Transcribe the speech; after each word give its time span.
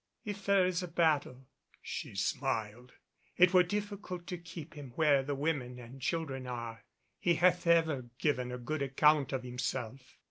"If 0.25 0.47
there 0.47 0.65
is 0.65 0.81
a 0.81 0.87
battle," 0.87 1.45
she 1.79 2.15
smiled, 2.15 2.93
"it 3.37 3.53
were 3.53 3.61
difficult 3.61 4.25
to 4.25 4.37
keep 4.39 4.73
him 4.73 4.93
where 4.95 5.21
the 5.21 5.35
women 5.35 5.77
and 5.77 6.01
children 6.01 6.47
are. 6.47 6.85
He 7.19 7.35
hath 7.35 7.67
ever 7.67 8.05
given 8.17 8.51
a 8.51 8.57
good 8.57 8.81
account 8.81 9.31
of 9.31 9.43
himself." 9.43 10.17